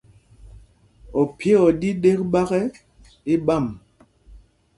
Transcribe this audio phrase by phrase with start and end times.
[1.19, 2.61] Ophyé o ɗí ɗēk ɓák ɛ,
[3.33, 3.65] í ɓǎm.